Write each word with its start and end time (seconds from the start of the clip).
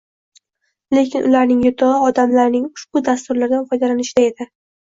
Lekin 0.97 1.27
ularning 1.31 1.59
yutugʻi 1.67 1.99
odamlarning 2.07 2.65
ushbu 2.71 3.05
dasturlardan 3.11 3.71
foydalanishida 3.71 4.29
edi. 4.33 4.51